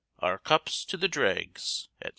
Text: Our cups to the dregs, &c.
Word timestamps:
Our 0.17 0.39
cups 0.39 0.83
to 0.85 0.97
the 0.97 1.07
dregs, 1.07 1.89
&c. 2.03 2.09